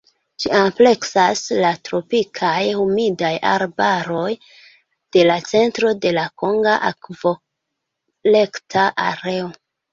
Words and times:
Ĝi 0.43 0.49
ampleksas 0.59 1.43
la 1.63 1.73
tropikaj 1.89 2.55
humidaj 2.79 3.31
arbaroj 3.51 4.33
de 5.19 5.29
la 5.29 5.37
centro 5.53 5.95
de 6.09 6.17
la 6.19 6.27
konga 6.45 6.77
akvokolekta 6.93 8.91
areo. 9.09 9.57